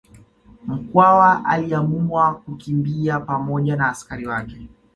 Mkwawa 0.67 1.45
aliamua 1.45 2.33
kukimbia 2.35 3.19
pamoja 3.19 3.75
na 3.75 3.89
askari 3.89 4.27
wake 4.27 4.67